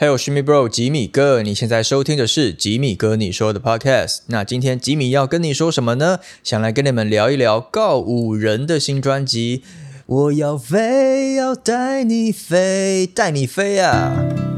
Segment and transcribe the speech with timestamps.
[0.00, 4.20] 还有 Shimmy Bro 吉米哥，你现在收听的是吉米哥你说的 Podcast。
[4.28, 6.20] 那今天吉米要跟你说什么呢？
[6.42, 9.62] 想来跟你们聊一聊告五人的新专辑。
[10.06, 14.49] 我要飞，要带你飞，带你飞啊！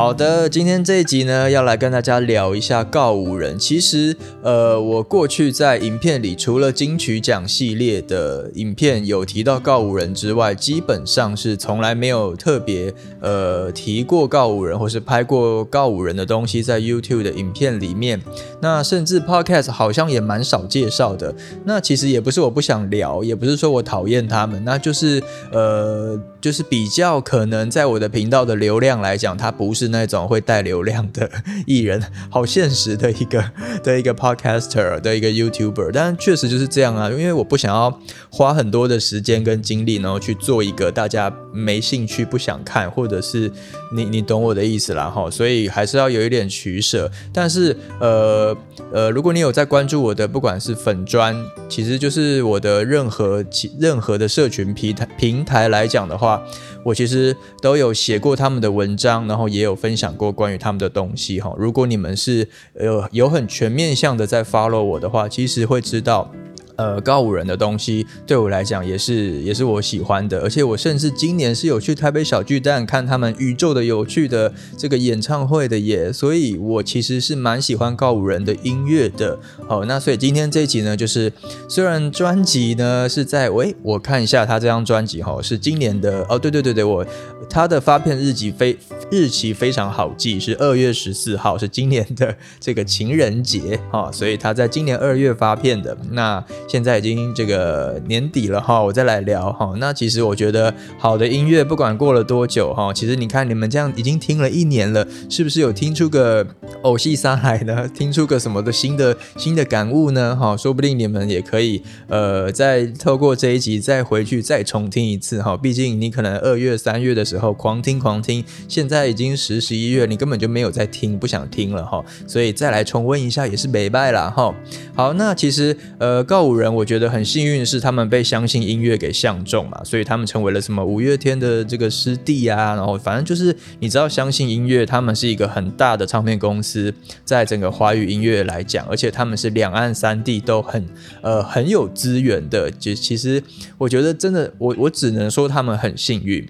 [0.00, 3.58] 好的，今天这一集呢，要来跟大家聊一下告五人。
[3.58, 18.22] 其实，呃，我过去在影片里，除了金曲奖系列的影片有提到告五人之外，基本上是从来没有特别呃提过告五人，或是拍过告五人的东西在 YouTube 的影片里面。
[18.62, 21.34] 那甚至 Podcast 好像也蛮少介绍的。
[21.66, 25.22] 那其实也不是我不想聊，也不是说我讨厌他们，那就是
[25.52, 29.89] 呃，就是比较可能在我的频道的流量来讲，它不是。
[29.90, 31.30] 那种会带流量的
[31.66, 33.44] 艺人，好现实的一个
[33.84, 43.50] 的一个 podcaster 的一个 YouTuber，但确实就是这样啊，因为我不想要花很多的时间跟精力，然后去做一个大家没兴趣、不想看，或者是
[43.94, 47.10] 你你懂我的意思啦哈，所以还是要有一点取舍。
[47.32, 48.56] 但是呃
[48.92, 51.36] 呃，如果你有在关注我的，不管是粉砖，
[51.68, 56.42] 其实就是我的任何其任何的社群平台平台来讲的话。
[56.82, 61.54] 我其实都有写过他们的文章，然后也有分享过关于他们的东西哈。
[61.58, 62.48] 如果你们是
[62.80, 66.32] 有有很全面向的在 follow 我的话，其实会知道。
[66.80, 79.38] 呃，高五人的东西对我来讲也是也是我喜欢的，而且我甚至今年是有去台北小巨蛋看他们宇宙的有趣的这个演唱会的耶，所以我其实是蛮喜欢高五人的音乐的。
[79.68, 81.30] 好，那所以今天这一集呢，就是
[81.68, 87.06] 虽然专辑呢是在喂，我看一下他这张专辑哈，是今年的哦，对对对对，我
[87.50, 88.74] 他的发片日期非
[89.10, 96.42] 日期非常好记，是二月十四号，是今年的这个情人节哈，所以他在今年二月发片的那。
[96.70, 99.74] 现在已经这个年底了哈，我再来聊哈。
[99.78, 106.46] 那其实我觉得好的音乐不管过了多久哈，其实你看你们这样已经听了一年了，是不是有听出个
[106.82, 107.88] 偶戏上来呢？
[107.88, 110.36] 听出个什么的新的新的感悟呢？
[110.36, 115.56] 哈，说不定你们也可以呃再透过这一集再回去再重听一次哈。
[115.56, 122.00] 毕竟你可能二月三月的时候狂听狂听，现在已经十十一月，你根本就没有在听，不想听了哈。
[122.28, 124.54] 所以再来重温一下也是没败了哈。
[124.94, 126.59] 好，那其实呃告五。
[126.60, 136.94] 人我觉得很幸运是他们被相信音乐给相中嘛，所以他们成为了什么五月天的这个师弟啊，然后反正就是你知道相信音乐，他们是一个很大的唱片公司，
[137.24, 140.86] 在整个华语音乐来讲，而且他们是两岸三地都很
[141.22, 143.42] 呃很有资源的，就其实
[143.78, 146.46] 我觉得真的我我只能说他们很幸运。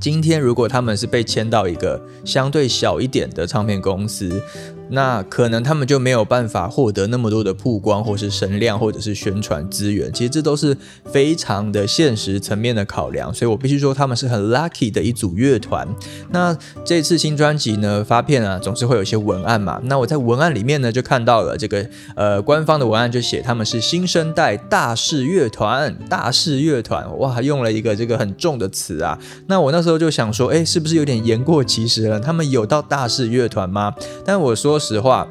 [0.00, 4.42] 今天如果他们是被签到一个相对小一点的唱片公司。
[4.92, 10.12] 那可能他们就没有办法获得那么多的曝光，或是声量，或者是宣传资源。
[10.12, 10.76] 其实这都是
[11.06, 15.88] 非常的现实层面的考量，所以我必须说他们是很 lucky 的一组乐团。
[16.30, 16.54] 那
[16.84, 19.80] 这次新专辑呢发片啊，总是会有一些文案嘛。
[19.84, 29.18] 那我在文案里面呢就看到了这个呃官方的文案就写他们是新生代大势乐团，大势乐团哇，用了一个这个很重的词啊。
[29.46, 32.20] 那我那时候就想说，哎，是不是有点言过其实了？
[32.20, 33.94] 他们有到大势乐团吗？
[34.24, 34.81] 但我说。
[34.82, 35.28] 实话，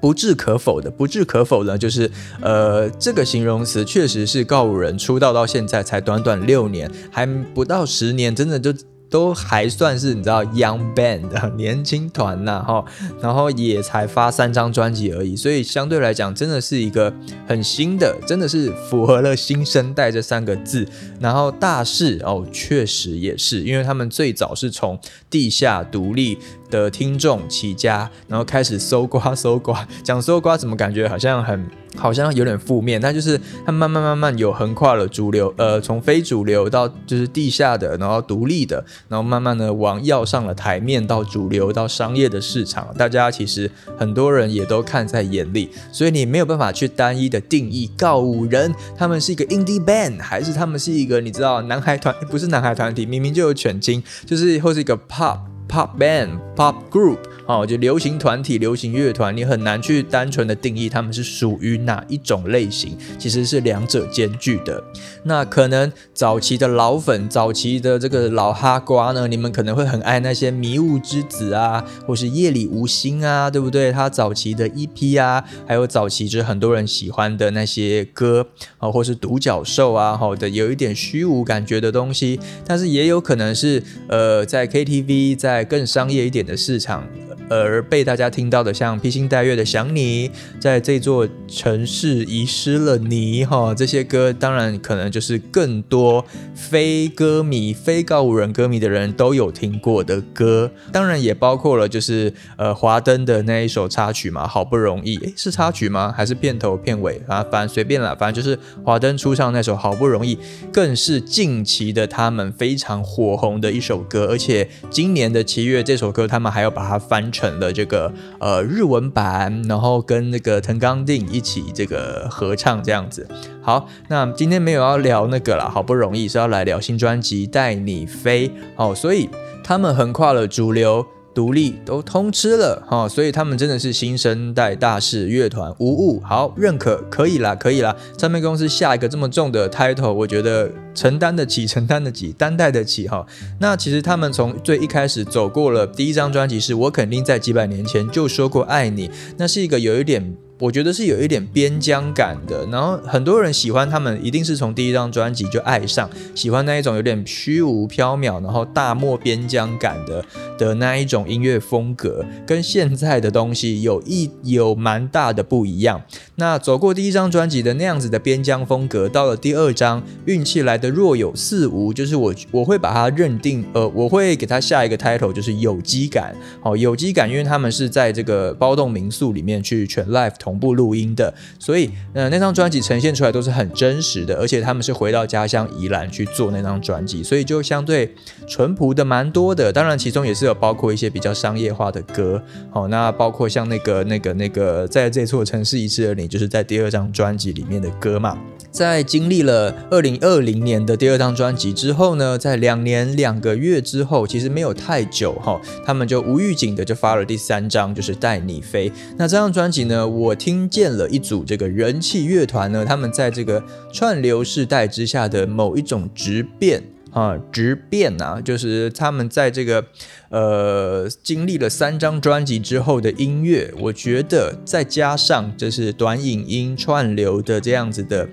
[0.00, 2.10] 不置可否的，不置可否呢，就是
[2.40, 8.72] 呃，这个形容词确实是告五人出道到现在才短短六年，还不到十年，真的就。
[9.16, 11.24] 都还算是你知道 young band
[11.56, 12.84] 年轻团呐哈，
[13.18, 17.10] 然后也才发三张专辑而已，所以相对来讲真的是一个
[17.48, 20.86] 很新的，真的是符合了新生代这三个字。
[21.18, 25.00] 然后大势哦，确实也是，因为他们最早是从
[25.30, 26.36] 地下独立
[26.68, 31.66] 的听众起家，然后开始搜刮搜刮，讲搜刮怎么感觉好像很。
[31.96, 55.38] 好像有点负面，但就是它慢慢慢慢有横跨了主流，呃，从非主流到就是地下的，然后独立的，然后慢慢的往要上了台面，到主流，到商业的市场，大家其实很多人也都看在眼里，所以你没有办法去单一的定义告五人，他们是一个 indie band，还是他们是一个你知道男孩团，不是男孩团体，明明就有犬精，就是或是一个 pop
[55.68, 57.18] pop band pop group。
[57.46, 64.82] 哦，就流行团体、流行乐团，你很难去单纯的定义他们是属于哪一种类型，其实是两者兼具的。
[65.22, 73.92] 那可能早期的老粉、早期的这个老哈瓜呢，你们可能会很爱那些迷雾之子啊，或是夜里无心啊，对不对？
[73.92, 87.06] 他早期的 EP 啊，还有早期就是很多人喜欢的那些歌啊，或是独角兽啊，好的有一点虚无感觉的东西，但是也有可能是呃，在 KTV，在更商业一点的市场。
[87.48, 106.12] 而被大家听到的，像披星戴月的想你，在这座城市遗失了你哈，这些歌当然可能就是更多非歌迷、非告五人歌迷的人都有听过的歌，当然也包括了就是呃华灯的那一首插曲嘛，好不容易诶，是插曲吗？
[106.16, 107.46] 还是片头片尾啊？
[107.52, 110.36] 反正随便了，反正就是华灯初上那首好不容易，
[110.72, 117.30] 更是近期的他们非常火红的一首歌，而且今年的七月这首歌他们还要把它翻。
[117.36, 118.10] 成了这个
[118.40, 123.28] 呃日文版，然后跟那个藤冈定一起这个合唱这样子。
[123.60, 129.28] 好，那今天没有要聊那个了，好不容易是要来聊新专辑《带你飞》哦，所以
[129.62, 131.06] 他们横跨了主流。
[131.36, 136.18] 独立都通吃了哈，所以他们真的是新生代大势乐团，无误。
[136.24, 137.94] 好，认可，可以啦，可以啦。
[138.16, 143.26] 唱片公司下一个这么重的 title，我觉得承担得起，承担得起，担待得起哈。
[143.60, 150.34] 那其实他们从最一开始走过了第一张专辑，是我肯定在几百年前就说过爱你，那是一个有一点。
[150.58, 160.24] 我觉得是有一点边疆感的，然后很多人喜欢他们，一定是从第一张专辑就爱上，喜欢那一种有点虚无缥缈，然后大漠边疆感的
[160.56, 166.00] 的那一种音乐风格，跟现在的东西有一有蛮大的不一样。
[166.36, 176.34] 那走过第一张专辑的那样子的边疆风格，到了第二张，运气来的若有似无，就是我我会把它认定，呃，我会给它下一个 title，就是有机感。
[176.62, 180.32] 好，有机感，因为他们是在这个包栋民宿里面去全 live。
[180.46, 188.14] 同步录音的，所以呃那张专辑呈现出来都是很真实的，而且他们是回到家乡宜兰去做那张专辑，所以就相对
[188.46, 189.72] 淳朴的蛮多的。
[189.72, 192.40] 当然其中也是有包括一些比较商业化的歌，
[192.70, 198.38] 好，那包括像那个那个那个在这座城市遗失的你，就是在第二张专辑里面的歌嘛。
[198.76, 208.92] 在经历了二零二零年的第二张专辑之后呢，在两年两个月之后，其实没有太久哈，他们就无预警的就发了第三张，就是带你飞。
[209.16, 216.82] 那这张专辑呢，我听见了一组这个人气乐团呢，他们在这个串流时代之下的某一种质变
[217.12, 219.82] 啊，质变啊，就是他们在这个
[220.28, 228.28] 呃经历了三张专辑之后的音乐，我觉得再加上就是短影音串流的这样子的。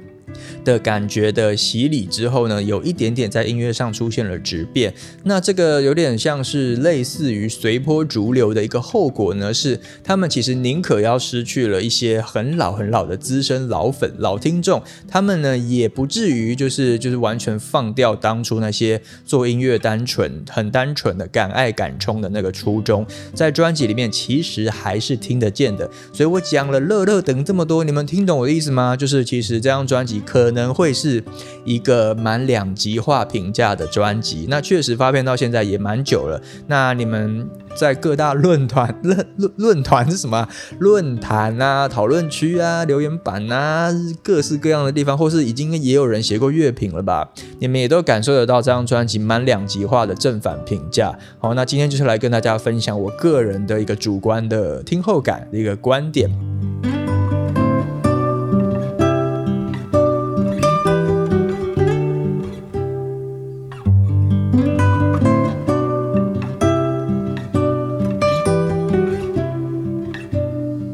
[0.64, 4.94] 的感觉的洗礼之后呢，有一点点在音乐上出现了质变。
[5.24, 25.90] 那这个有点像是类似于随波逐流的一个后果呢，是他们其实宁可要失去了一些很老很老的资深老粉、老听众，他们呢也不至于就是就是完全放掉当初那些做音乐单纯、很单纯的敢爱敢冲的那个初衷，在专辑里面其实还是听得见的。
[26.12, 28.96] 所以我讲了乐乐等这么多，你们听懂我的意思吗？
[28.96, 30.23] 就是其实这张专辑。
[30.26, 31.24] 可能会是
[31.64, 36.42] 一个蛮两极化评价的专辑，那确实发片到现在也蛮久了。
[36.68, 40.48] 那你们在各大论坛 论论论坛是什么？
[40.80, 43.90] 论坛啊、讨论区啊、留言板啊，
[44.22, 47.30] 各式各样的地方，或是已经也有人写过乐评了吧？
[47.60, 51.18] 你们也都感受得到这张专辑蛮两极化的正反评价。
[51.40, 56.30] 好，那今天就是来跟大家分享我个人的一个主观的听后感的一个观点。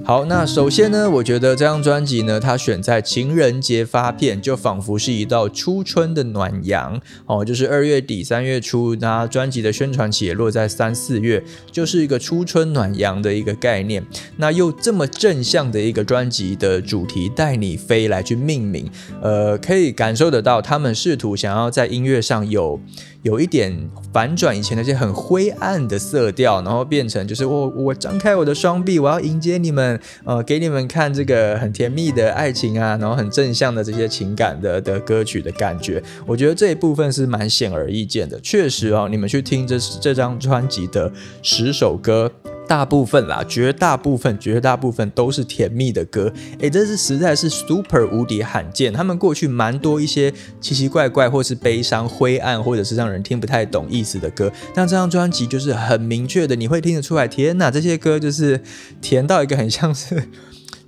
[0.10, 14.04] 好，那首先呢，我觉得这张专辑呢，它选在情人节发片，就仿佛是一道初春的暖阳哦，就是二月底三月初，那专辑的宣传期也落在三四月，就是一个初春暖阳的一个概念。
[14.38, 18.90] 那又这么正向的一个专辑的主题，带你飞来去命名，
[19.22, 22.80] 呃，可以感受得到他们试图想要在音乐上有。
[23.22, 38.40] 有一点反转以前那些很灰暗的色调，然后变成就是我我张开我的双臂，我要迎接你们，呃，给你们看这个很甜蜜的爱情啊，然后很正向的这些情感的的歌曲的感觉，我觉得这一部分是蛮显而易见的。
[38.40, 41.12] 确实哦，你们去听这这张专辑的
[41.42, 42.32] 十首歌。
[42.70, 48.94] 大部分啦，绝大部分，绝大部分都是甜蜜的歌，诶，这是实在是 super 无敌罕见。
[48.94, 54.52] 他们过去蛮多一些奇奇怪怪，或是悲伤、灰暗，或者是让人听不太懂意思的歌。
[54.76, 58.62] 但这张专辑就是很明确的，你会听得出来，天哪，这些歌就是
[59.02, 60.30] 甜到一个很像是。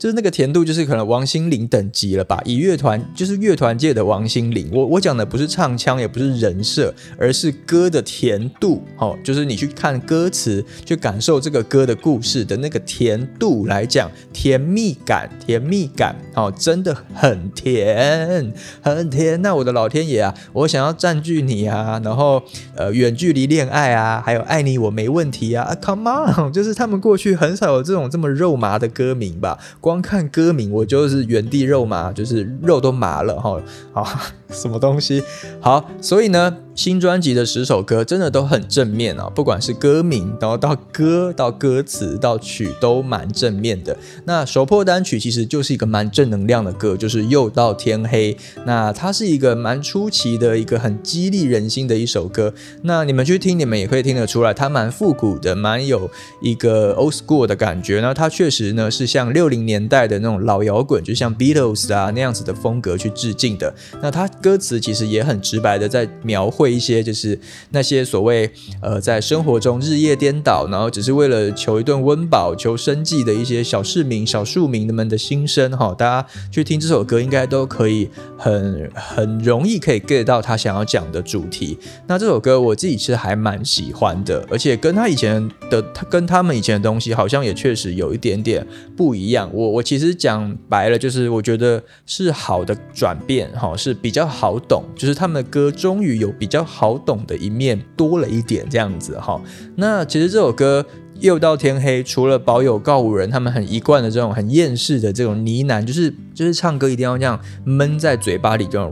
[0.01, 2.41] 就是那个甜度，就是可能王心凌等级了吧？
[2.43, 4.67] 以乐团就是乐团界的王心凌。
[4.74, 8.81] 我我讲的不是唱腔，也不是人设，而是歌的甜度。
[8.98, 19.39] 哦，就是你去看歌词，去感受这个歌的故事的那个甜度来讲，甜蜜感，甜蜜感，哦，真的很甜，很甜。
[19.43, 22.41] 那我的老天爷啊，我想要占据你啊，然后
[22.75, 29.60] 呃，远距离恋爱啊，还有爱你我没问题啊，Come on，就是他们过去很少有这种这么肉麻的歌名吧？
[29.91, 33.62] 光看歌名我就是原地肉麻，就是肉都麻了哈。
[33.91, 34.19] 好，
[34.50, 35.21] 什么东西？
[35.60, 36.55] 好，所以呢。
[36.74, 43.96] 新专辑的十首歌真的都很正面啊，不管是歌名，然后到歌到歌词到曲都蛮正面的。
[44.25, 48.36] 那首破单曲其实就是一个蛮正能量的歌，就是又到天黑。
[48.66, 52.54] 那它是一个蛮出奇的一个很激励人心的一首歌。
[52.84, 56.10] 那你们去听，你们也可以听得出来，它蛮复古的，蛮有
[56.42, 58.00] 一个 old school 的感觉。
[58.00, 63.74] 那它确实呢是像六零年代的那种老摇滚，就像 Beatles 啊那样子的风格去致敬的。
[64.01, 66.61] 那它歌词其实也很直白的在描绘。
[66.62, 67.39] 会一些就是
[67.72, 68.51] 那些所谓
[68.84, 75.96] 呃在生活中日夜颠倒，然后只是为了求一顿温饱、求生计的一些小市民、小庶民们的心声哈。
[75.98, 81.80] 大家去听这首歌，应该都可以很很容易可以 get 到他想要讲的主题。
[82.06, 88.63] 那这首歌我自己是还蛮喜欢的，而且跟他以前的他跟他们以前的东西好像也确实有一点点
[88.96, 89.50] 不一样。
[89.51, 96.50] 我我其实讲白了，就是我觉得是好的转变哈，是比较好懂，就是他们的歌终于有比。
[96.51, 99.41] 比较好懂的一面多了一点，这样子哈。
[99.77, 100.86] 那其实这首歌。
[101.22, 108.89] 又到天黑，除了保有告五人他们很一贯的这种很厌世的这种呢喃，就是就是唱歌一定要这样闷在嘴巴里，这种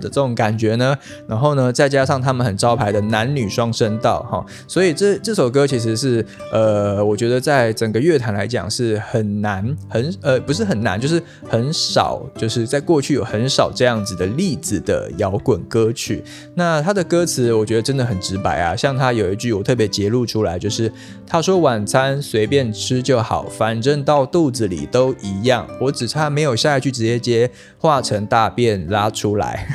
[0.00, 0.96] 的这种感觉呢。
[1.26, 16.22] 然后呢，再加上他们很招牌的男女双声道，哈，所以这这首歌其实是呃，我觉得在整个乐坛来讲是很难，很呃不是很难，就是很少，就是在过去有很少这样子的例子的摇滚歌曲。
[16.54, 18.60] 那他的歌词，我觉得真的很直白。
[18.60, 20.92] 啊，像他有一句我特别揭露出来，就是
[21.26, 25.66] 他说晚餐随便吃就好，反反正到肚子里都一样。
[25.80, 29.66] 我只差没有下一句直接接化成大便拉出来。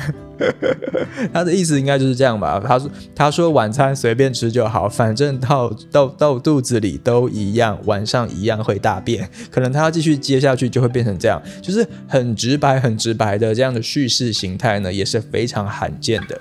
[1.34, 2.62] 他的意思应该就是这样吧？
[2.64, 9.28] 他说他说晚餐随便吃就好，反正到到到肚子里都一样，晚上一样会大便。
[9.50, 16.40] 可能他要继续接下去就会变成这样，就是很直白很直白的这样的叙事形态呢，也是非常罕见的。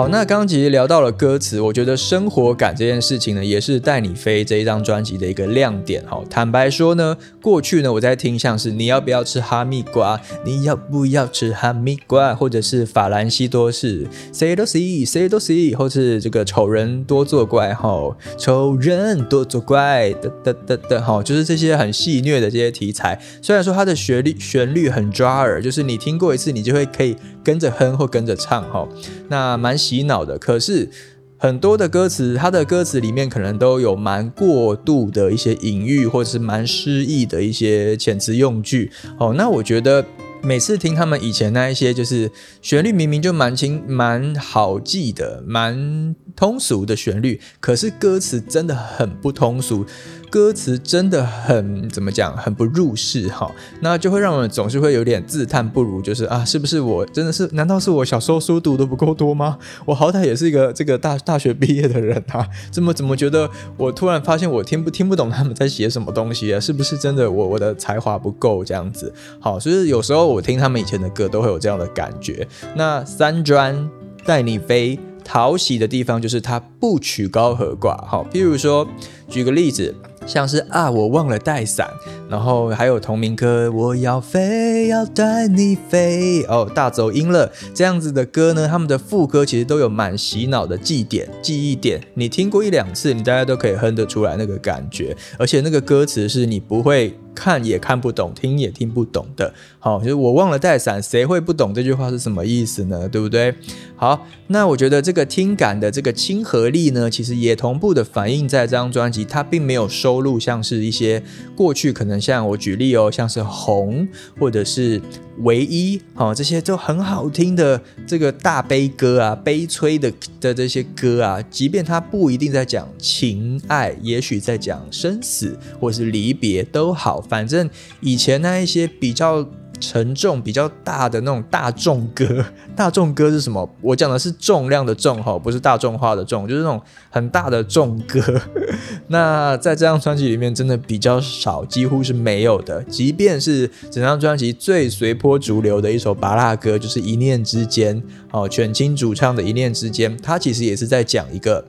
[0.00, 6.02] 好，那刚刚其实聊到了歌词，我觉得生活感这件事情呢，也是带你飞这一张专辑的一个亮点。
[6.08, 23.20] 哈，坦白说呢，过去呢我在听像是你要不要吃哈密瓜，你要不要吃哈密瓜，或者是法兰西多士，say 都 see，say 都 see，或是这个丑人多作怪，哈，丑人多作怪的的的的，哈，就是这些很戏谑的这些题材。
[23.42, 27.14] 虽然说它的旋律旋律很抓耳，就是你听过一次，你就会可以
[27.44, 28.88] 跟着哼或跟着唱，哈，
[29.28, 29.89] 那蛮喜。
[29.90, 30.88] 洗脑的，可是
[31.36, 38.92] 很多的歌词，它的歌词里面可能都有蛮过度的一些隐喻，或者是蛮诗意的一些遣词用句。
[39.18, 40.04] 哦，那我觉得
[40.42, 42.30] 每次听他们以前那一些，就是
[42.62, 49.84] 旋律明明就蛮轻、蛮好记的、蛮通俗的旋律，可是歌词真的很不通俗。
[50.30, 57.48] 歌词真的很怎么讲，很不入世哈，那就会让我们总是会有点自叹不如，就是啊，是不是我真的是？
[57.52, 59.58] 难道是我小时候书读的不够多吗？
[59.84, 66.60] 我好歹也是一个这个大大学毕业的人啊，怎么怎么觉得我突然发现我听不听不懂他们在写什么东西啊？
[66.60, 69.12] 是不是真的我我的才华不够这样子？
[69.40, 72.46] 好，所以有时候我听他们以前的歌都会有这样的感觉。
[72.76, 73.90] 那三专
[74.24, 78.00] 带你飞，讨喜的地方就是它不曲高和寡。
[78.06, 78.86] 好，譬如说
[79.28, 79.92] 举个例子。
[80.30, 81.90] 像是啊，我忘了带伞，
[82.28, 99.52] 然后还有同名歌，我要飞，要带你飞哦，大走音了，这样子的歌呢，他们的副歌其实都有蛮洗脑的记点、记忆点，你听过一两次，你大家都可以哼得出来那个感觉，而且那个歌词是你不会看也看不懂，听也听不懂的。
[99.78, 103.08] 好，就是我忘了带伞，谁会不懂这句话是什么意思呢？
[103.08, 103.54] 对不对？
[103.96, 111.22] 好，那我觉得这个听感的这个亲和力呢，其实也同步的反映在这张专辑，它并没有收录像是一些
[111.54, 114.06] 过去可能像我举例哦，像是红
[114.38, 115.00] 或者是
[115.38, 127.68] 唯一，好，这些都很好听的这个大悲歌啊，悲催的的这些歌啊，即便它不一定在讲情爱，也许在讲生死或是离别都好，反正
[128.00, 129.46] 以前那一些比较。
[129.82, 132.44] 沉重比较大的那种大众歌，
[132.76, 133.66] 大众歌是什么？
[133.80, 138.20] 我讲的是重量的重哈，不是大众化的重，就是那种很大的重歌。
[139.08, 142.82] 那在这张专辑里面，真的比较少，几乎是没有的。
[142.90, 147.96] 即便是整张专辑最随波逐流的一首拔蜡歌，就是《一念之间》
[148.32, 151.64] 哦，犬青主唱的《一念之间》，它其实也是在讲一个。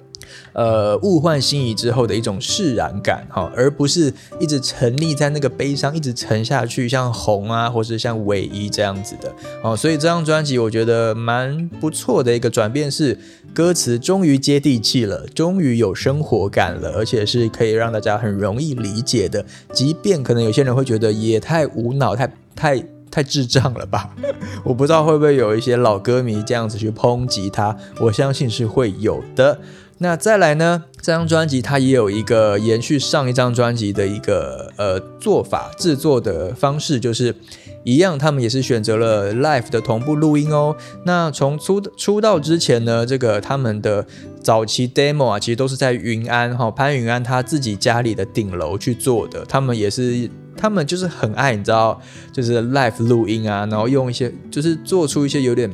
[0.54, 9.34] 呃，物换星移之后的一种释然感，哈，而不是一直沉溺在那个悲伤，一直沉下去，像红啊，或是像唯一这样子的，
[9.64, 13.18] 哦，所以这张专辑我觉得蛮不错的一个转变是，
[13.54, 24.16] 歌词终于接地气了，终于有生活感了，而且是可以让大家很容易理解的，即便可能有些人会觉得也太无脑，太太太智障了吧？
[24.64, 29.60] 我不知道会不会有一些老歌迷这样子去抨击他，我相信是会有的。
[30.03, 30.86] 那再来呢？
[31.00, 37.36] 这张专辑它也有一个延续上一张专辑的一个呃做法制作的方式，就是
[37.84, 40.75] 一样，他们也是选择了 live 的同步录音哦。
[41.05, 44.03] 那从出出道之前呢，这个他们的
[44.41, 49.46] 早期 demo 啊，其实都是在云安哈潘云安他自己家里的顶楼去做的。
[49.46, 50.27] 他们也是，
[50.58, 52.01] 他们就是很爱你知道，
[52.34, 55.72] 就是 live 录音啊，然后用一些就是做出一些有点。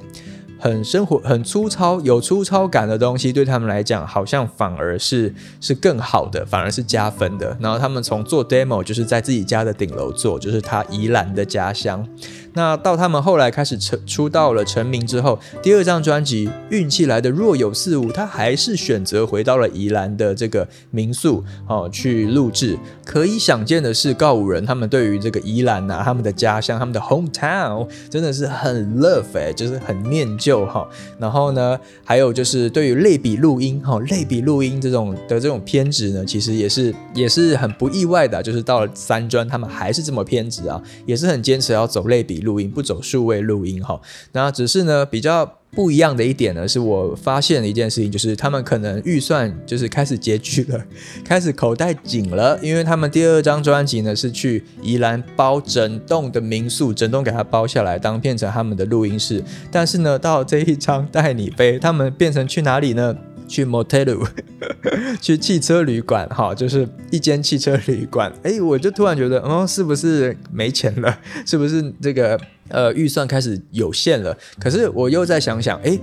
[0.59, 7.55] 很生活、很粗糙、有粗糙感的东西，对他们来讲，好像反而是是更好的，反而是加分的。
[7.59, 12.07] 然后他们从做 demo，就是在自己家的顶楼做，就是他宜兰的家乡。
[12.57, 22.75] 那到他们后来开始成出道了成名之后，第二张专辑《运气来的若有似无》，他还是选择回到了宜兰的这个民宿哦去录制。
[23.05, 30.89] 可以想见的是，告五人他们对于这个宜兰呐，他们的家乡，他们的 hometown，真的是很 love 哎，就是很念旧哈。
[31.19, 42.46] 然后呢，还有就是对于类比录音哈，类比录音这种的这种偏执呢，其实也是也是很不意外的，就是到了三专，他们还是这么偏执啊，也是很坚持要走类比。
[42.47, 43.99] 录音不走数位录音哈，
[44.31, 50.85] 那只是呢比较不一样的一点呢，是我发现的一件事情，就是他们可能预算就是开始拮据了，
[51.25, 63.13] 开始口袋紧了，因为他们第二张专辑呢是去宜兰包整栋的民宿，整栋给他包下来当变成他们的录音室，但是呢到这一张带你飞，他们变成去哪里呢？
[63.47, 64.27] 去 motel，
[65.21, 68.31] 去汽车旅馆，哈，就是一间汽车旅馆。
[68.43, 71.19] 哎，我就突然觉得，哦，是不是没钱了？
[71.45, 72.39] 是不是这个？
[72.69, 75.99] 呃，预算开始有限了，可是我又在想想，诶，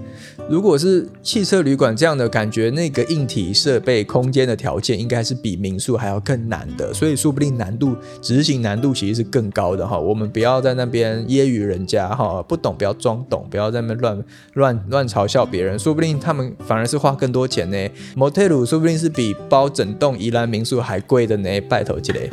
[0.49, 9.99] 如果是汽车旅馆这样的感觉，那个硬体设备、空间的条件应该是比民宿还要更难的，所以说不定难度执行难度其实是更高的哈。
[9.99, 14.25] 我们不要在那边揶揄人家哈，不懂不要装懂，不要在那边乱
[14.55, 17.77] 乱乱嘲笑别人，说不定他们反而是花更多钱呢。
[18.17, 22.31] motel 说不定是比包整栋宜兰民宿还贵的呢，拜托之类。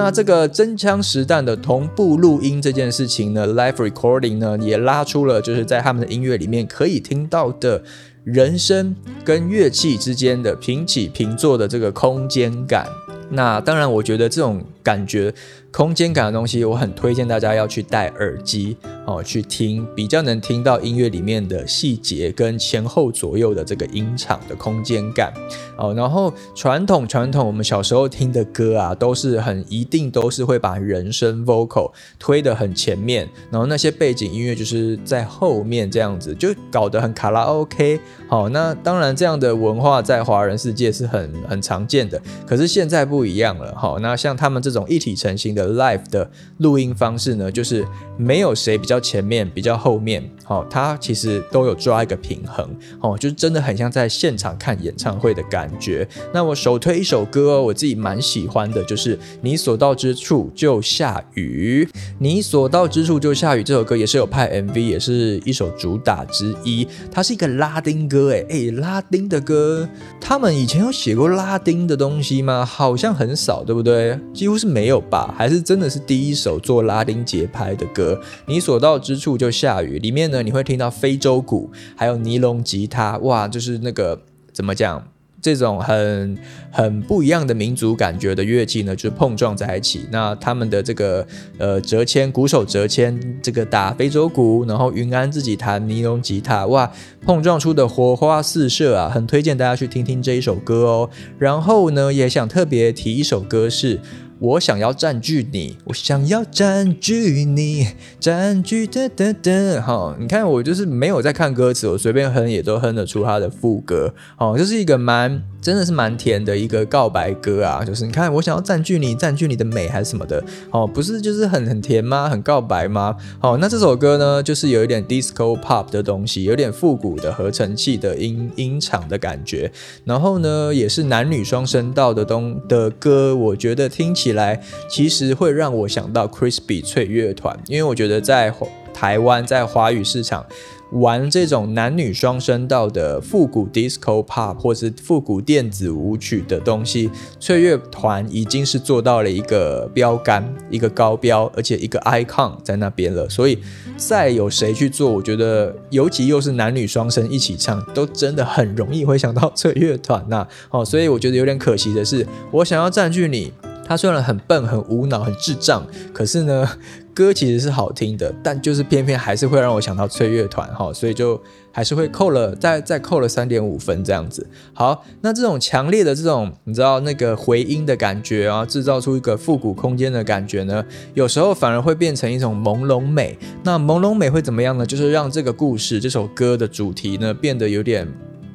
[0.00, 7.82] 那这个真枪实弹的同步录音这件事情呢，live recording 呢，也拉出了就是在他们的音乐里面可以听到的
[8.22, 12.86] 人声跟乐器之间的平起平坐的这个空间感。
[13.28, 15.34] 那当然，我觉得这种感觉。
[15.70, 18.74] 空间感的东西，我很推荐大家要去戴耳机
[19.06, 25.30] 哦，去听，比较能听到音乐里面的细节跟前后左右的这个音场的空间感
[25.76, 25.92] 哦。
[25.92, 38.00] 然后传统传统，我们小时候听的歌啊，都是很一定都是会把人声 vocal 推得很前面，然后那些背景音乐就是在后面这样子，就搞得很卡拉 OK。
[38.26, 43.74] 好，那当然这样的文化在华人世界是很很常见的，可是现在不一样了。
[43.76, 45.48] 好，那像他们这种种一体成型。
[45.58, 47.84] 的 live 的录音方式呢，就是
[48.16, 52.68] 没有谁比较前面、比较后面，好，它其实都有抓一个平衡，
[53.00, 56.06] 哦，就是真的很像在现场看演唱会的感觉。
[56.32, 61.88] 那我首推一首歌哦，我自己蛮喜欢的，就是《你所到之处就下雨》。
[62.20, 66.86] 你所到之处就下雨这首歌也是有拍 MV，也是一首主打之一。
[67.10, 69.88] 它是一个拉丁歌，哎哎，拉丁的歌，
[70.20, 72.64] 他们以前有写过拉丁的东西吗？
[72.64, 74.18] 好像很少，对不对？
[74.34, 75.34] 几乎是没有吧？
[75.36, 78.20] 还是真的是第一首做拉丁节拍的歌？
[78.46, 84.20] 你所到之处就下雨，里面呢你会听到非洲鼓，还有尼龙吉他，哇，就是那个
[84.52, 85.08] 怎么讲？
[85.40, 86.36] 这种很
[86.72, 90.04] 很不一样的民族感觉的乐器呢，就是碰撞在一起。
[90.10, 91.24] 那他们的这个
[91.58, 96.90] 呃折签鼓手折签，这个打非洲鼓，然后云安自己弹尼龙吉他，哇，
[97.24, 99.08] 碰撞出的火花四射啊！
[99.08, 101.08] 很推荐大家去听听这一首歌哦。
[101.38, 104.00] 然后呢，也想特别提一首歌是。
[104.40, 107.88] 我想要占据你，我想要占据你，
[108.20, 109.82] 占据的的的。
[109.82, 114.14] 好，你看我就是没有在看歌词，我随便哼也都哼得出它的副歌。
[114.36, 117.84] 哦，就是一个蛮真的是蛮甜的一个告白歌啊。
[117.84, 120.44] 就是你看我想要占据你，占据你的美还是什么的。
[120.70, 122.28] 哦，不是就是很很甜吗？
[122.28, 123.16] 很告白吗？
[123.40, 129.72] 哦，那这首歌呢，就是有一点 disco pop 的东西，有点复古的合成器的音音场的感觉。
[130.04, 134.27] 然后呢，也是男女双声道的东的歌，我觉得听起。
[134.28, 134.60] 起来
[134.90, 138.52] 其实会让我想到 Crispy 脆乐团，因为我觉得在
[138.92, 140.44] 台湾在华语市场
[140.90, 153.28] 玩这种男女双声道的复古 disco pop 或是复古电子舞曲的东西，脆乐团已经是做到了一个标杆、一个高标，而且一个 icon 在那边了。
[153.28, 153.58] 所以
[153.96, 160.46] 再有谁去做，我觉得尤其又是男女双声一起唱，都真的很容易会想到脆乐团呐。
[160.70, 163.52] 哦，所以我觉得有点可惜的是，我想要占据你。
[163.88, 166.68] 他虽然很笨、很无脑、很智障，可是呢，
[167.14, 171.40] 歌其实是好听的，但就是偏偏还是会让我想到吹乐团哈，所以就
[171.72, 174.46] 还是会扣了，再再扣了三点五分这样子。
[174.74, 183.38] 好，那这种强烈的这种你知道那个回音的感觉啊，制造出一个复古空间的感觉呢，有时候反而会变成一种朦胧美。
[183.64, 184.84] 那朦胧美会怎么样呢？
[184.84, 188.06] 就是让这个故事、这首歌的主题呢，变得有点。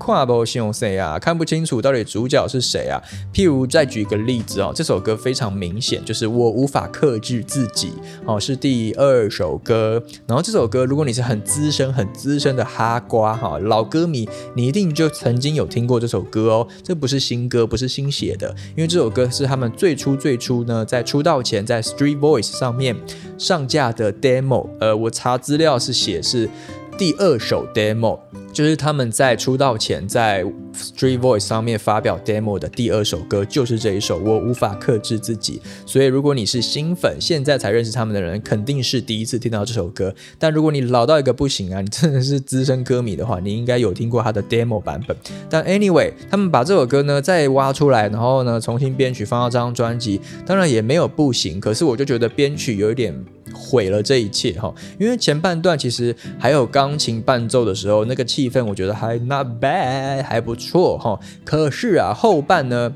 [0.04, 1.18] 跨不信用谁啊？
[1.18, 3.02] 看不清楚到底主角是谁啊？
[3.34, 7.94] 譬如再举一个例子哦，这首歌非常明显，就是我无法克制自己
[8.26, 10.04] 哦，是第二首歌。
[10.28, 16.68] 然后这首歌，如果你是很资深、很资深的哈瓜哈老歌迷，你一定就曾经有听过这首歌哦。
[16.84, 22.94] 这不是新歌，不是新写的，因为这首歌是他们最初最初呢，在出道前在 Street Voice 上面
[23.38, 24.68] 上架的 demo。
[24.82, 26.50] 呃，我查资料是写是。
[26.98, 28.20] 第二首 demo
[28.52, 30.44] 就是他们在出道前在
[30.76, 34.20] Street Voice 上面发表 demo 的第二首歌，就是这一首。
[34.20, 35.60] 我无法克制自己。
[35.88, 40.14] 所以如果你是新粉，现在才认识他们的人，肯定是第一次听到这首歌。
[40.38, 45.18] 但如果你老到一个不行啊，你真的是资深歌迷的话，你应该有听过他的 demo 版本。
[45.50, 51.60] 但 anyway，他们把这首歌呢再挖出来，然后呢重新编曲放到这张专辑，当然也没有不行。
[51.60, 53.14] 可是我就觉得编曲有一点。
[53.54, 61.20] 毁了这一切哈，因为前半段其实还有钢琴伴奏的时候，那个气氛我觉得还 not bad，还不错哈。
[61.46, 62.94] 可是啊，后半呢？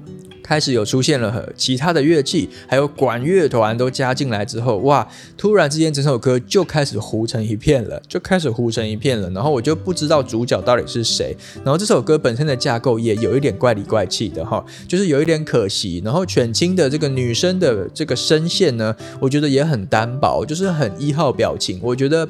[0.47, 5.05] 开始有出现了其他的乐器，还有管乐团都加进来之后，哇！
[5.37, 9.29] 突然之间整首歌就开始糊成一片了，就开始糊成一片了。
[9.31, 11.35] 然后我就不知道主角到底是谁。
[11.57, 16.01] 然后这首歌本身的架构也有一点怪里怪气的哈，就是有一点可惜。
[16.05, 21.77] 然后犬青的这个女生的这个声线呢，我觉得也很单薄，就是很一号表情。
[21.83, 22.25] 我觉得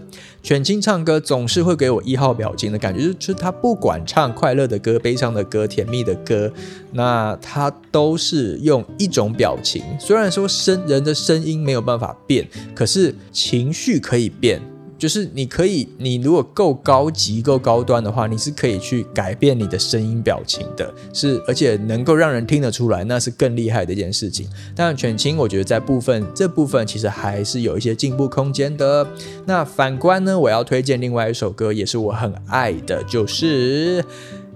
[0.48, 6.50] 犬青唱歌总是会给我一号表情的感觉，就是他不管唱快乐的歌、悲伤的歌、甜蜜的歌，
[6.94, 7.70] 那他。
[7.90, 14.62] 都是用一种表情，虽然说声人的声音没有办法变，可是情绪可以变。
[14.98, 24.48] 就是你可以，你如果够高级、够高端的话，你是可以去改变你的声音表情的，是而且能够让人听得出来，那是更厉害的一件事情。
[24.76, 29.08] 但犬青，我觉得在部分这部分其实还是有一些进步空间的。
[29.46, 34.04] 那反观呢，我要推荐另外一首歌，也是我很爱的，就是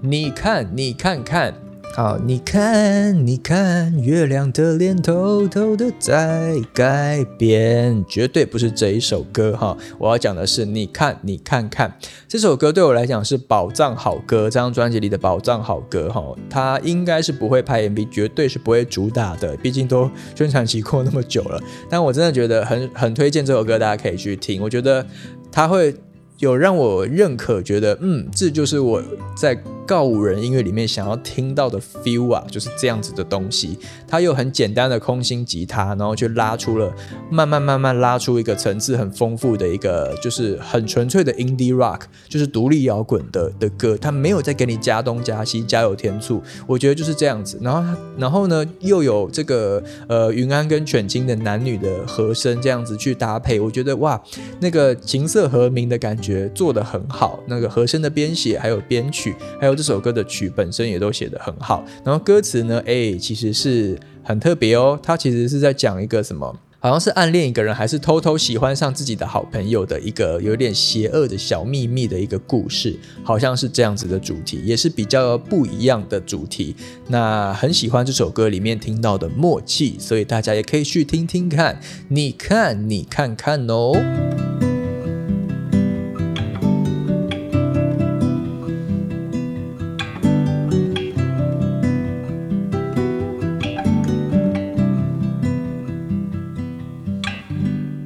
[0.00, 1.54] 你看，你看看。
[1.94, 9.76] 好，你看，你看，月亮的脸偷偷的在改变，绝对不是这一首歌哈。
[9.98, 11.94] 我要讲的是，你看，你看看，
[12.26, 16.34] 这首歌对我来讲是宝藏好歌，这张专辑里的宝藏好歌哈。
[16.48, 21.60] 它应该是不会拍 MV，绝对是不会主打的，毕竟都宣传期过那么久了。
[21.90, 24.62] 但我真的觉得很很推荐这首歌，大家可以去听。
[24.62, 25.06] 我觉得
[25.50, 25.94] 它会
[26.42, 29.00] 有让我认可，觉得嗯，这就是我
[29.36, 29.56] 在。
[29.84, 33.76] 告五人音乐里面想要听到的 feel 啊，就是这样子的东西。
[34.06, 36.90] 它有很简单的空心吉他，然后去拉出了
[37.28, 43.98] 慢慢慢慢拉出一个层次很丰富的一个，就是很纯粹的 indie rock，就是独立摇滚的的歌。
[43.98, 47.58] 它没有再给你加东加西加油添醋，我觉得就是这样子。
[47.60, 54.18] 然后然后呢，又有这个呃云安跟犬青的男女的和声这样子去搭配，我觉得哇，
[54.60, 57.40] 那个琴瑟和鸣的感觉做得很好。
[57.46, 61.84] 那个和声的编写还有编曲，还有这首歌的曲本身也都写得很好。
[62.04, 63.98] 然后歌词呢，哎，其实是。
[64.24, 76.76] 很特别哦，他其实是在讲一个什么，好像是暗恋一个人，还是偷偷喜欢上自己的好朋友的一个有点邪恶的小秘密的一个故事，好像是这样子的主题，也是比较不一样的主题。
[77.08, 84.61] 那很喜欢这首歌里面听到的默契，所以大家也可以去听听看，你看，你看看哦。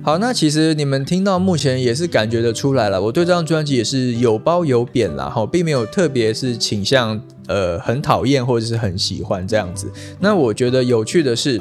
[0.07, 9.91] 好，那其实你们听到目前也是感觉得出来了，我对这张专辑也是有褒有贬啦，哈，并没有特别是倾向呃很讨厌或者是很喜欢这样子。
[10.21, 11.61] 那我觉得有趣的是。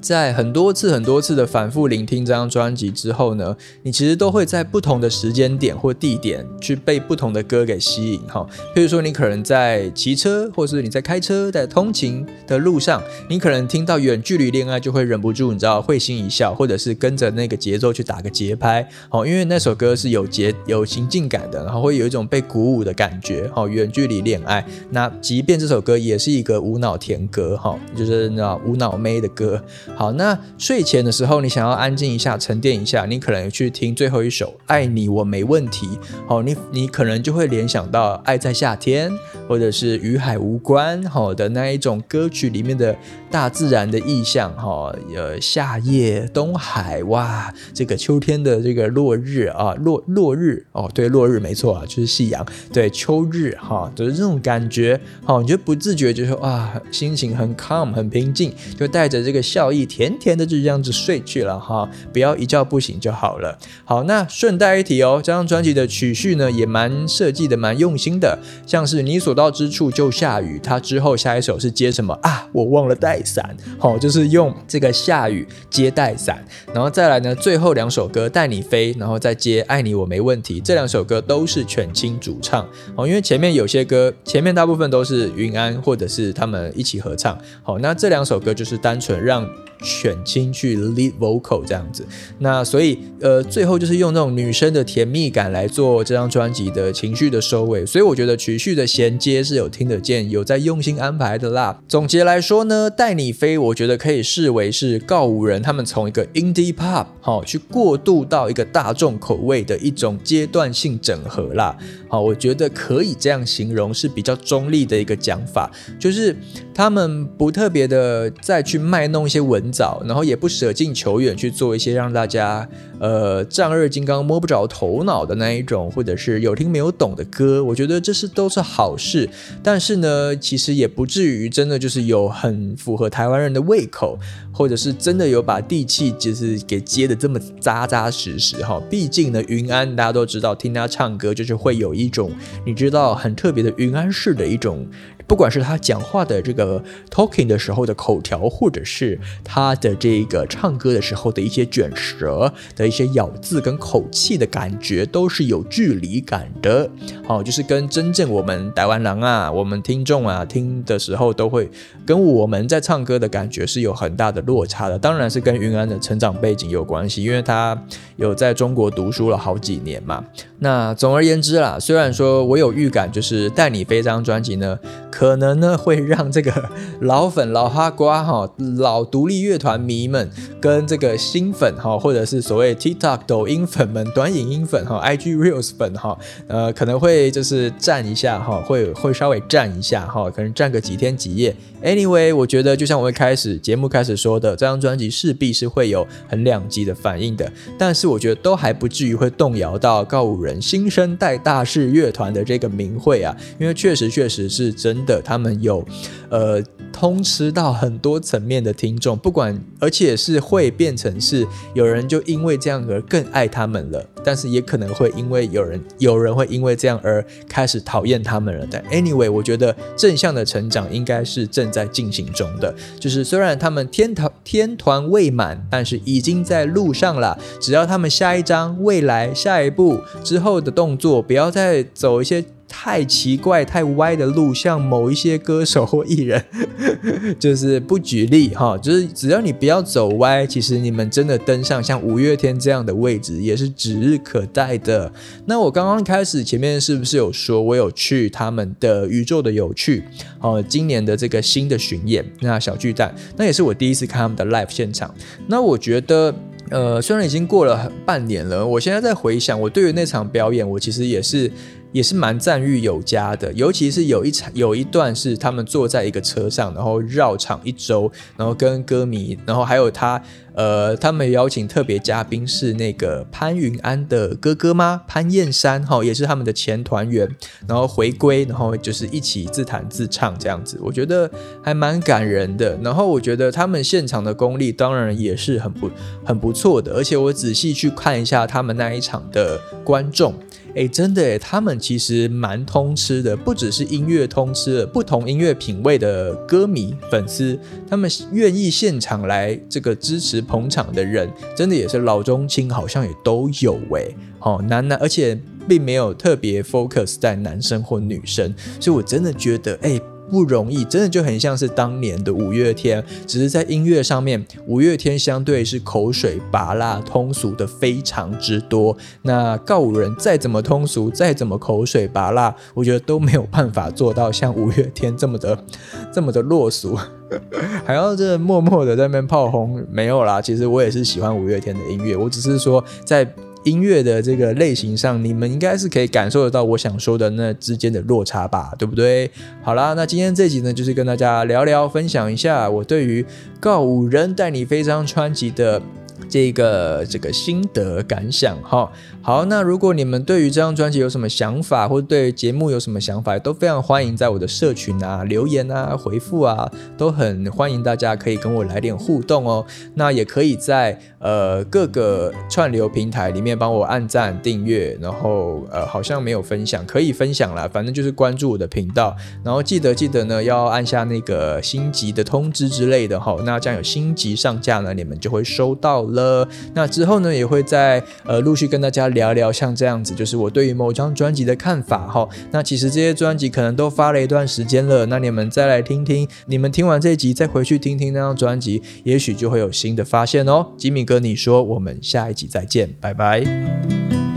[0.00, 8.46] 在很多次、很多次的反复聆听这张专辑之后呢，你其实都会在不同的时间点或地点去被不同的歌给吸引哈。
[8.74, 23.50] 譬如说，你可能在骑车，或是你在开车，在通勤的路上，你可能听到《远距离恋爱》就会忍不住，你知道会心一笑，或者是跟着那个节奏去打个节拍，哦，因为那首歌是有节、有行进感的，然后会有一种被鼓舞的感觉。
[23.54, 29.62] 好，《远距离恋爱》，那即便这首歌也是一个无脑甜歌，哈，就是那无脑妹的歌。
[29.94, 35.86] 好，那睡前的时候，你想要安静一下、沉淀一下，你可能去听最后一首《爱你我没问题》。
[36.26, 39.10] 好，你你可能就会联想到《爱在夏天》，
[39.48, 42.96] 或者是《与海无关》好的那一种歌曲里面的
[43.30, 44.52] 大自然的意象。
[44.54, 52.46] 哈，呃，夏夜、东海，哇，这个秋天的这个落日啊，落落日哦，对，落日没错啊，就是夕阳。
[52.72, 55.00] 对，秋日哈，就是这种感觉。
[55.24, 59.78] 好，你就不自觉就是哇，心情很 calm，很平静，就带着这个笑意。
[59.88, 63.58] 甜甜的就这样子睡去了哈，不要一觉不醒就好了。
[63.84, 68.38] 好，那顺带一提哦，这张专辑的曲序呢也蛮设计的，蛮用心的。
[68.64, 72.46] 像是你所到之处就下雨，它之后下一首是接什么啊？
[72.52, 73.56] 我忘了带伞。
[73.78, 80.60] 好，就是用这个下雨接带伞，然后再来呢，最后两首歌带你飞，然后再接爱你我没问题。
[80.60, 87.36] 这两首歌都是犬青主唱哦，因为前面有些歌前面大部分都是云安或者是他们一起合唱。
[87.62, 89.37] 好，那这两首歌就是单纯让。
[89.38, 92.04] 그냥 选青去 lead vocal 这样子，
[92.38, 101.80] 那所以呃最后就是用那种女生的甜蜜感来做这张专辑的情绪的收尾，所以我觉得曲序的衔接是有听得见，有在用心安排的啦。
[101.86, 111.76] 总结来说呢，带你飞，我觉得可以视为是告五人他们从一个 indie pop 好去过渡到一个大众口味的一种阶段性整合啦。
[112.08, 116.34] 好，我觉得可以这样形容是比较中立的一个讲法，就是
[116.74, 119.67] 他们不特别的再去卖弄一些文。
[119.70, 129.28] 早，然后也不舍近求远去做一些让大家呃丈二金刚摸不着头脑的那一种，或者是有听没有懂的歌，我觉得这是都是好事。
[129.62, 134.18] 但是呢，其实也不至于真的就是有很符合台湾人的胃口，
[134.52, 138.80] 或者是真的有把地气就是给接的这么扎扎实实哈。
[138.90, 142.30] 毕竟呢，云安大家都知道，听他唱歌就是会有一种
[142.64, 144.86] 你知道很特别的云安式的一种。
[145.28, 156.90] 不管是他讲话的这个 talking 的时候的口条，或者是他的这个唱歌的时候的一些卷舌的一些咬字跟口气的感觉，都是有距离感的。
[157.26, 161.70] 好，就是跟真正我们台湾人啊，我们听众啊听的时候，都会
[162.06, 164.98] 跟我们在唱歌的感觉是有很大的落差的。
[164.98, 167.78] 当然是跟云安的成长背景有关系，因为他
[168.16, 170.24] 有在中国读书了好几年嘛。
[170.60, 174.78] 那总而言之啦，虽然说我有预感，就是带你飞这张专辑呢。
[175.18, 176.70] 可能呢会让这个
[177.02, 191.56] 老粉、老哈瓜哈、老独立乐团迷们跟这个新粉哈，或者是所谓 TikTok 抖音粉们、短影音粉哈、IG Reels 粉哈，呃，可能会就是站一下哈，会会稍微站一下哈，可能站个几天几夜。
[191.82, 205.07] Anyway，我觉得就像我一开始节目开始说的，这张专辑势必是会有很两极的反应的，但是我觉得都还不至于会动摇到告五人新生代大势乐团的这个名讳啊，因为确实确实是真。
[205.08, 205.84] 的他们有
[206.28, 206.62] 呃。
[206.90, 218.66] 通吃到很多层面的听众，不管，而且是会变成是有人就因为这样而更爱他们了，但是也可能会因为有人有人会因为这样而开始讨厌他们了。
[218.68, 227.38] 但 anyway，我觉得正向的成长应该是正在进行中的，就是虽然他们天团天团未满，但是已经在路上了。
[227.60, 232.44] 只要他们下一章未来下一步之后的动作，不要再走一些。
[232.68, 236.44] 太奇怪、太歪的路，像某一些歌手或艺人，
[237.40, 245.10] 就是不举例哈，就是只要你不要走歪，其实你们真的登上像五月天这样的位置，也是指日可待的。
[245.46, 250.04] 那我刚刚开始前面是不是有说，我有去他们的宇宙的有趣
[250.40, 255.12] 哦，今年的这个新的巡演，那小巨蛋，那也是我第一次看他们的 live 现场。
[255.46, 256.34] 那我觉得，
[256.68, 261.50] 呃，虽然已经过了半年了，我现在在回想，我对于那场表演，我其实也是。
[261.92, 270.22] 也是蛮赞誉有加的，尤其是有一场有一段是他们坐在一个车上，然后绕场一周，然后跟歌迷，然后还有他，
[270.54, 275.02] 呃，他们邀请特别嘉宾是那个潘云安的哥哥吗？
[275.08, 277.28] 潘燕山哈，也是他们的前团员，
[277.66, 281.30] 然后回归，然后就是一起自弹自唱这样子，我觉得
[281.62, 282.78] 还蛮感人的。
[282.82, 285.90] 然后我觉得他们现场的功力当然也是很不
[286.24, 290.34] 很不错的，而且我仔细去看一下他们那一场的观众。
[290.78, 297.58] 哎，真的哎，他们其实蛮通吃的，不只是音乐通吃，不同音乐品味的歌迷粉丝，
[297.90, 304.06] 他们愿意现场来这个支持捧场的人，真的也是老中青，好像也都有哎，
[304.38, 305.36] 好男男，而且
[305.68, 310.00] 并没有特别 focus 在男生或女生，所以我真的觉得哎。
[310.30, 318.96] 不容易，真的就很像是当年的五月天，只是在音乐上面，五月天相对是口水拔辣通俗的非常之多。
[319.22, 325.58] 那告五人再怎么通俗，再怎么口水拔辣，我觉得都没有办法做到像五月天这么的
[326.12, 326.98] 这么的落俗，
[327.84, 329.84] 还要这默默的在那边炮轰。
[329.90, 333.26] 没有啦，其实我也是喜欢五月天的音乐，我只是说在。
[333.64, 339.30] 音乐的这个类型上，你们应该是可以感受得到我想说的那之间的落差吧，对不对？
[339.62, 343.24] 好啦，那今天这集呢，就是跟大家聊聊，分享一下我对于
[343.60, 345.80] 告五人带你飞上川籍的。
[346.28, 348.90] 这个这个心得感想哈，
[349.28, 359.62] 好，那如果你们对于这张专辑有什么想法，或者对节目有什么想法，都非常欢迎在我的社群啊留言啊回复啊，都很欢迎大家可以跟我来点互动哦。
[359.96, 369.14] 那也可以在呃各个串流平台里面帮我按赞订阅，然后呃好像没有分享，可以分享啦，反正就是关注我的频道，
[369.44, 376.00] 然后记得记得呢要按下那个新集的通知之类的哈，那这样有新集上架呢，你们就会收到。
[376.04, 382.28] 了，那之后呢，也会在呃陆续跟大家聊聊像这样子，就是我对于某张专辑的看法哈。
[382.52, 390.68] 那其实这些专辑可能都发了一段时间了，那你们再来听听，你们听完这一集再回去听听那张专辑，也许就会有新的发现哦。
[390.76, 394.27] 吉米哥，你说我们下一集再见，拜拜。